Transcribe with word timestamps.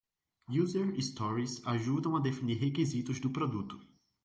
User 0.61 0.87
Stories 1.07 1.59
ajudam 1.67 2.15
a 2.15 2.21
definir 2.29 2.59
requisitos 2.65 3.21
de 3.21 3.29
produto. 3.39 3.79